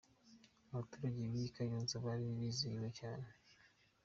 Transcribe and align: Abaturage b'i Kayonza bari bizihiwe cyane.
Abaturage 0.71 1.21
b'i 1.31 1.47
Kayonza 1.55 1.95
bari 2.05 2.23
bizihiwe 2.37 2.89
cyane. 2.99 3.27